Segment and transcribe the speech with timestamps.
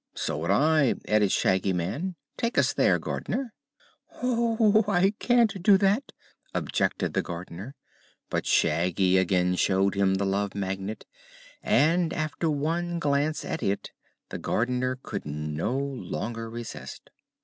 [0.15, 2.15] "So would I," added Shaggy Man.
[2.35, 3.53] "Take us there, Gardener."
[4.23, 6.11] "Oh, I can't do that,"
[6.55, 7.75] objected the Gardener.
[8.27, 11.05] But Shaggy again showed him the Love Magnet
[11.61, 13.91] and after one glance at it
[14.29, 17.11] the Gardener could no longer resist.